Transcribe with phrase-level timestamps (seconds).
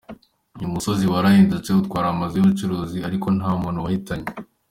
[0.57, 4.27] Uyu musozi wararidutse utwara amazu y’ubucuruzi ariko nta muntu wahitanye.